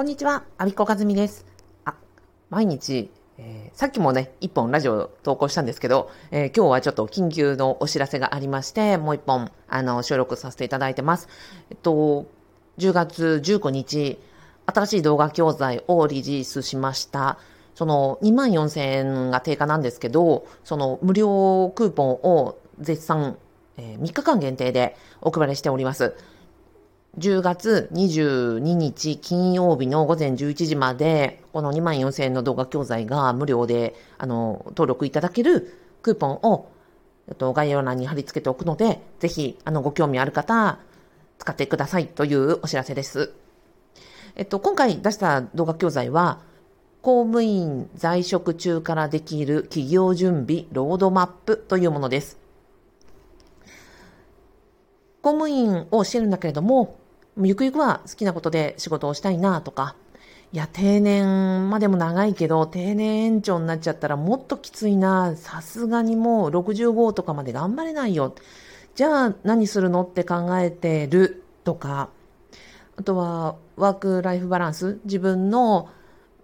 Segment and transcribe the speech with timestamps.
[0.00, 1.44] こんにちは、アビコカズミです。
[1.84, 1.94] あ、
[2.48, 11.28] 毎日、えー、さっきもね、一本ラジオ投稿したんですけど、えー、今日はちょっと緊急のお知らせがありまして、もう一本、あの、収録させていただいてます。
[11.68, 12.24] えっと、
[12.78, 14.18] 10月19日、
[14.64, 17.38] 新しい動画教材をリリースしました。
[17.74, 23.36] その2万4000円が定価なんですけど、その無料クーポンを絶賛、
[23.76, 26.16] えー、3日間限定でお配りしております。
[27.18, 36.70] 10月22日金曜日の午前11時まで、この2万4000円の動画教材が無料で、あの、登録いただけるクーポンを、
[37.28, 40.78] えっと、概要欄に貼り付けておくので、ぜひ、あの、ご興味ある方、
[41.38, 43.32] 使ってくださいというお知らせです。
[44.36, 46.38] えっと、今回出した動画教材は、
[47.02, 52.38] 公務員在職中からできる企業準備ロードマップというものです。
[55.22, 56.99] 公務員をしてるんだけれども、
[57.38, 59.94] ゆくゆくは好きなことで仕事をしたいなとか、
[60.52, 65.36] いや、定年までも長いけど、定年延長になっちゃったらもっときついな。
[65.36, 68.34] さすがにもう65とかまで頑張れないよ。
[68.96, 72.10] じゃあ何するのって考えてるとか、
[72.96, 74.98] あとはワークライフバランス。
[75.04, 75.88] 自分の、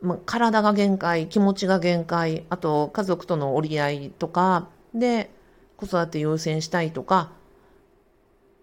[0.00, 5.30] ま、体が限界、気持ちが限界、あと家族との折り合いとか、で、
[5.76, 7.32] 子育て優先したいとか、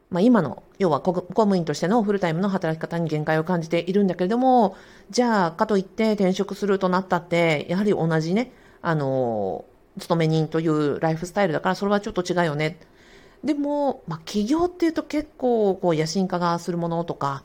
[0.10, 4.76] まあ、今の、要は公務員としてのフルタイムの働き方に限界を感じているんだけれども、
[5.10, 9.66] じゃあ、かといって転職するとなったって、やはり同じね、あの、
[10.00, 12.80] 勤め人というライフスタイルだから、それはちょっと違うよね。
[13.44, 17.44] でも、まあ、企業っていうと結構、こう、野心家がするものとか、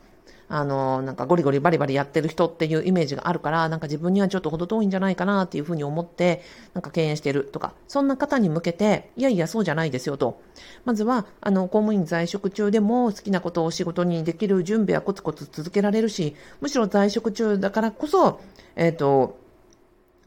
[0.50, 10.40] あの、なんかゴリゴリバリバリやってる人っていうイメージがあるから、なんか自分にはちょっと程遠いんじゃないかなっていうふうに思って、なんか敬遠してるとか、そんな方に向けて、いやいや、そうじゃないですよと。
[10.86, 18.40] まずは、あの、公務員在職中でも好きなことを仕事にできる準備はコツコツ続けられるし、むしろ在職中だからこそ、
[18.74, 19.38] えっ、ー、と、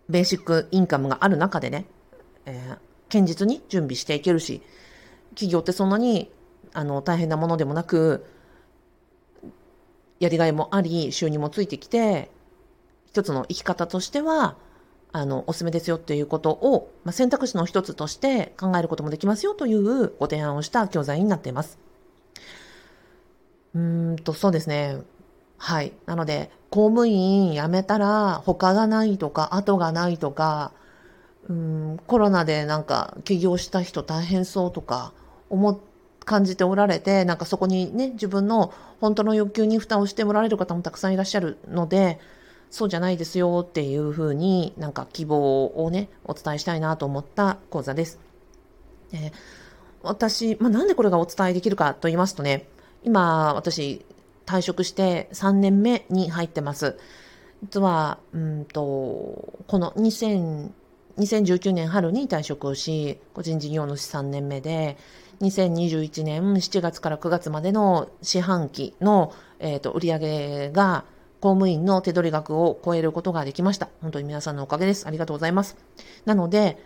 [0.08, 1.86] ベーシックインカムがある中でね、
[2.46, 2.78] えー、
[3.12, 4.62] 堅実に準備していけるし、
[5.30, 6.30] 企業ってそんなに、
[6.74, 8.26] あの、大変なものでもなく、
[10.22, 12.30] やりがいもあり、収入もついてきて、
[13.08, 14.56] 一つの生き方としては、
[15.12, 21.80] あの、おすすめですよっていうことを、まあ、選択肢の一つとして考えることもできますよというご提案をした教材になっています。
[23.74, 24.98] うーんと、そうですね。
[25.58, 25.92] はい。
[26.06, 30.72] なので、公務員辞めたら他がないとか、後がないとか、
[31.50, 35.14] うん、コロナでなんか起業した人大変そうとか
[35.50, 35.78] 思っ
[36.32, 42.20] 感じておられて、なんかそこにね、自分の本当の欲求に蓋をしておられる方もたくさんいらっしゃるので、
[42.70, 48.18] そうじゃないですよっていうふうになんか希望をね、お伝えしたいなと思った講座です。
[49.12, 49.34] で
[50.04, 52.70] 私、まあ、なんでこれがお伝えできるかと言いますとね、
[53.04, 54.06] 今、私、
[54.46, 56.98] 退職して3年目に入ってます。
[57.62, 58.82] 実は、うんと、
[59.68, 60.72] この2000、
[61.18, 64.98] 2019年春に退職をし、個人事業主3年目で、
[65.42, 71.04] 2021年7月から9月までの四半期の、えーと、売上が
[71.40, 73.90] 公務員の手取り額を超えることができました。
[74.02, 75.08] 本当に皆さんのおかげです。
[75.08, 75.76] ありがとうございます。
[76.26, 76.78] なので、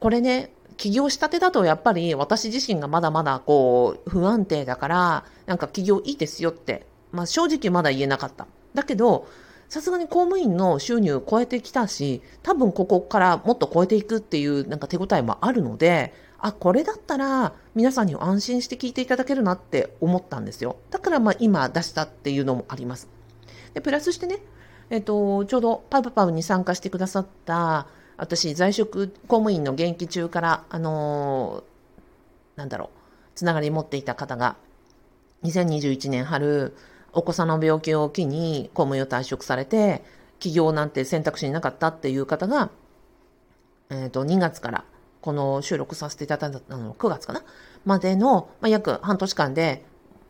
[0.00, 8.48] これね、起業したてだとやっぱり私自身がまだまだこう不安定だから、なんか起業いいですよって、まあ正直まだ言えなかった。
[8.74, 9.28] だけど、
[9.68, 16.12] さすがに公務員の収入を超えてきたし、多分ここからもっと超えていくっていうなんか手応えもあるので、
[16.42, 20.76] あ、これだったら皆さんに安心して聞いていただけるなって思ったんですよ。
[20.90, 23.08] だからまあ今出したっていうのもあります。
[23.74, 24.40] で、プラスしてね、
[24.90, 27.86] えっ、と、ちょうどパブパブに参加してくださった、
[28.16, 32.88] 私、在職公務員の現役中から、あのー、なんだろう、
[33.36, 34.56] つながり持っていた方が、
[35.44, 36.76] 2021年春、
[37.12, 40.02] お子さんの病気を機に公務員を退職されて、
[40.40, 42.70] 起業なんて選択肢になかったっていう方が、
[43.90, 44.84] えっ、ー、と、2月から
[45.22, 47.42] この収録させていただいたの9月かな？
[47.86, 49.84] までの、まあ、約半年間で、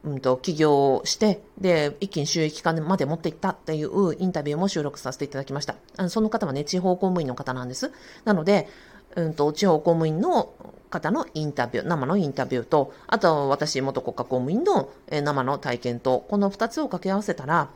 [0.05, 5.77] うんと、起業して、で、一気に収益化まで持っていったっていうインタビューも収録させていただきました。
[5.97, 7.93] あのその方はね、地方公務員の方なんです。
[8.25, 8.69] なので、
[9.17, 10.53] うんと、地方公務員の
[10.91, 17.71] 方のインタビュー、生のインタビューと、あと私、元国家公務員の生の体験と、この2つを掛け合わせたら、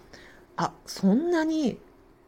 [0.56, 1.78] あ、そんなに、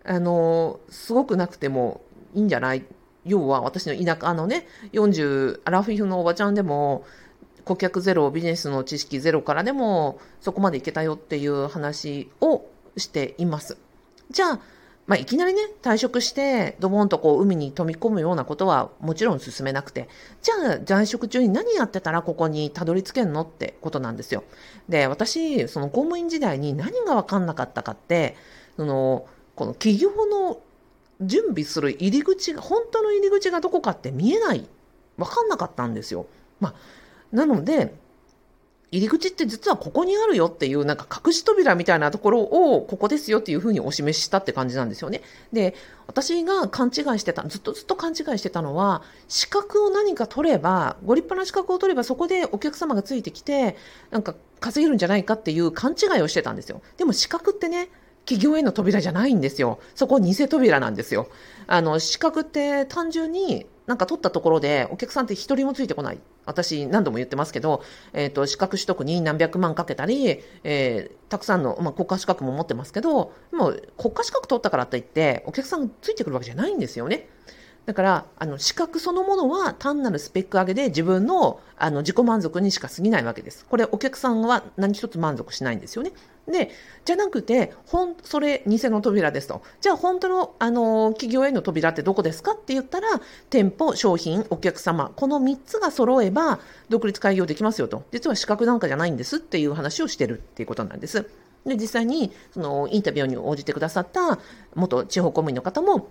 [0.05, 2.03] あの、すごくなくても
[2.35, 2.85] いいんじゃない？
[3.25, 7.05] 要は私の田舎のね、40、アラフィフのおばちゃんでも、
[7.65, 12.65] 顧客ゼロ、ビジネスの知識ゼロからでも、そこまでいけたよっていう話を
[12.97, 13.77] しています。
[14.31, 14.61] じゃあ、
[15.07, 20.09] まあ、いきなりね、退職して、ドボンとこう、海に飛び込むようなことはもちろん進めなくて、
[20.43, 24.45] じゃあ、在職中に何やってたらここにたどり着けんのってことなんですよ。
[24.89, 28.37] で、私、その公務員時代に何がわかんなかったかって、
[28.77, 29.27] その、
[29.57, 30.61] この企業の
[31.21, 34.69] 準備する入り口が、本当の入り口がどこかって見えない。
[35.17, 36.27] わかんなかったんですよ。
[36.61, 36.75] まあ、
[37.33, 37.95] なので、
[38.91, 45.21] 入り口って実はここにあるよっていうなんか隠し扉みたいなところをここですよっていうふうにお示ししたって感じなんですよね。
[45.53, 45.75] で、
[46.07, 53.77] 私が勘違いしてた、ずっとずっと勘違いしてたのは、資格を何か取れば、ご立派な資格を取ればそこでお客様がついてきて、
[54.11, 56.81] なんか稼げるんじゃないかっていう勘違いをしてたんですよ。
[56.97, 57.91] でも資格ってね、
[58.29, 59.79] 企業への扉じゃないんですよ。
[59.95, 61.31] そこ偽扉なんですよ。
[61.67, 66.19] あの、資格って単純になんか取ったところでお客さんって一人もついてこない。
[66.45, 67.83] 私何度も言ってますけど、
[68.13, 77.31] えっ、ー、と、資格取得に何百万かけたり、えー、たくさんの、まあ、国家資格も持ってますけど、もう国家資格取ったからといって、お客さんついてくるわけじゃないんですよね。
[77.89, 83.65] だから、あの、資格そのものは単なるスペック上げで自分の、あの、自己満足にしか過ぎないわけです。
[83.65, 86.13] これ、お客さんは何一つ満足しないんですよね。
[86.47, 86.71] で、
[87.07, 89.63] じゃなくて、ほん、それ、偽の扉ですと。
[89.81, 93.09] じゃあ、本当の、あの、企業への扉ってどこですかって言ったら、
[93.49, 96.61] 店舗、商品、お客様、この3つが揃えば、
[96.91, 98.03] 独立開業できますよと。
[98.13, 101.25] 実は資格なんかじゃないんですっていう話をしてるっていうことなんです。
[101.65, 104.39] で、実際に、その、インタビューに応じてくださった
[104.75, 106.09] 元地方公務員の方も、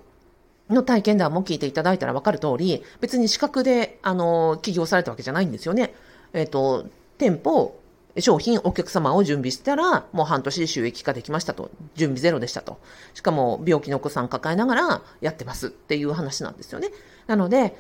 [0.70, 5.94] の体験談も聞いていただいたら分かる通り、別に資格で、あの、起業されたわけじゃないんですよね。
[6.34, 6.88] えっ、ー、と、
[7.18, 7.80] 店舗、
[8.20, 11.70] 商品、お客様を準備したら、もう半年収益化できましたと。
[11.96, 12.80] 準備ゼロでしたと。
[13.14, 16.90] しかも、病気のお子さん抱えながらやってますっていう話なんですよね。
[17.28, 17.76] なので、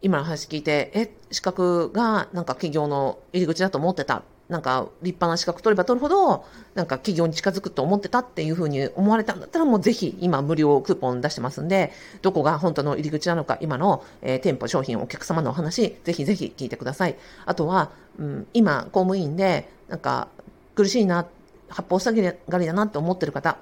[0.00, 4.22] 今の話聞いて、え、資格がなんか企業の入り口だと思ってた。
[4.48, 11.92] なんか立派な資格取れば取るほど、なんか企業に近づくと思ってたっていうふうに思われたんだったら、もうぜひ今無料クーポン出してますんで、
[12.22, 17.16] どこが本当の入り口なのか、今の、えー、店舗、商品、お客様のお話、ぜひぜひ聞いてください。
[17.44, 20.28] あとは、うん、今、公務員で、なんか
[20.74, 21.26] 苦しいな、
[21.68, 22.14] 八方塞
[22.48, 23.58] がりだなって思ってる方、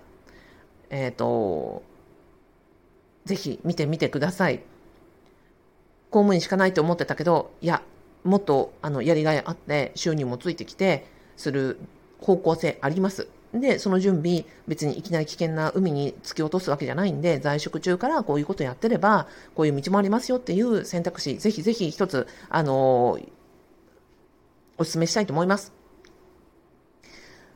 [0.90, 1.82] えっ、ー、と、
[3.24, 4.60] ぜひ見てみてください。
[6.10, 7.82] 公務員しかないと思ってたけど、いや、
[8.26, 11.06] もっとあのやりがいあって収入もついてきて
[11.36, 11.78] する
[12.20, 13.28] 方向性あります。
[13.54, 23.28] で、その準備、別にいきなり危険な海に突き落とすわけじゃないんで、在職中からこういうことやってれば、こういう道もありますよっていう選択肢、ぜひぜひ一つ、あのー、
[24.78, 25.72] お勧めしたいと思います。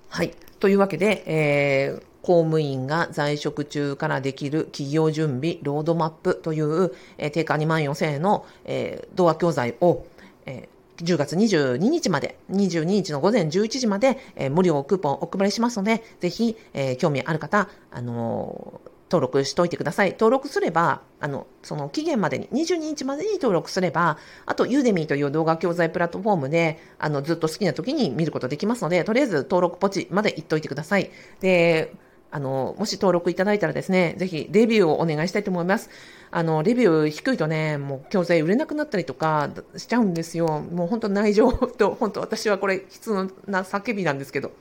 [0.09, 0.35] はい。
[0.59, 10.05] というわけで、えー、公務員が在職中からできる企業準備ロードマップという、えー、定価2万4000円の、えー、動画教材を、
[10.51, 20.13] えー、10月22日まで、22日の午前11時まで、えー、無料クーポンお配りしますので、ぜひ、えー、興味ある方、あのー、登録しといてください。
[20.13, 31.11] 登録すれば、あの、その期限までに、22日までに登録すれば、あと、ユーデミーという動画教材プラットフォームで、あの、ずっと好きな時に見ることできますので、とりあえず登録ポチまで行っといてください。
[31.41, 31.93] で、
[32.31, 35.91] あの、もし登録いただいたらですね、ぜひレビューをお願いしたいと思います。
[36.31, 40.61] あの、レビュー低いとね、もう教材売れなくなったりとかしちゃうんですよ。
[40.61, 43.13] もう本当内情と、 本当私はこれ悲痛
[43.47, 44.53] な叫びなんですけど。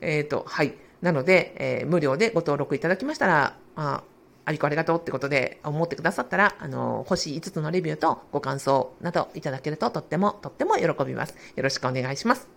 [0.00, 0.74] えっ、ー、と、はい。
[1.02, 4.02] なので、えー、無料でご登録いただきましたら、あ、
[4.44, 11.34] ありこありがとうってことで思ってくださったら、あの、星5つのレビューとご感想などいただけるととっても、とっても喜びます。
[11.56, 12.55] よろしくお願いします。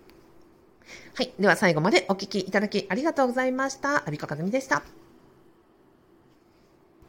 [1.15, 1.33] はい。
[1.39, 4.07] では最後までお聴きいただきありがとうございました。
[4.07, 4.98] アビコカズミでした。